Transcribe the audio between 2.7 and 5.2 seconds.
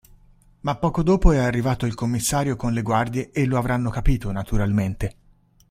le guardie e lo avranno capito, naturalmente.